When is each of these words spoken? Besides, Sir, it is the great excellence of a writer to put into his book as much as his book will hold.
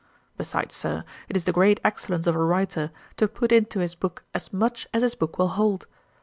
Besides, 0.35 0.73
Sir, 0.73 1.03
it 1.29 1.37
is 1.37 1.43
the 1.43 1.51
great 1.53 1.79
excellence 1.83 2.25
of 2.25 2.35
a 2.35 2.43
writer 2.43 2.89
to 3.17 3.27
put 3.27 3.51
into 3.51 3.77
his 3.81 3.93
book 3.93 4.23
as 4.33 4.51
much 4.51 4.87
as 4.95 5.03
his 5.03 5.13
book 5.13 5.37
will 5.37 5.49
hold. 5.49 5.85